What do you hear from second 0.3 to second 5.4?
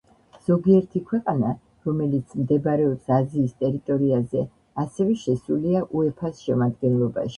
ზოგიერთი ქვეყანა, რომელიც მდებარეობს აზიის ტერიტორიაზე, ასევე